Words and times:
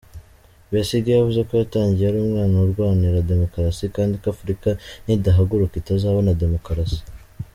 Besigye 0.71 1.11
yavuze 1.13 1.41
ko 1.47 1.51
yatangiye 1.61 2.05
ari 2.07 2.17
umwana 2.25 2.55
arwanira 2.65 3.27
demokarasi, 3.31 3.83
kandi 3.95 4.13
ko 4.21 4.25
Afurika 4.33 4.69
nidahaguruka 5.05 5.75
itazabona 5.77 6.39
demokarasi. 6.45 7.01